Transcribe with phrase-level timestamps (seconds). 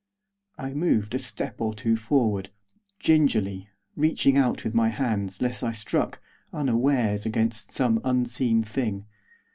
[0.57, 2.49] I moved a step or two forward,
[2.99, 6.19] gingerly, reaching out with my hands, lest I struck,
[6.51, 9.05] unawares, against some unseen thing.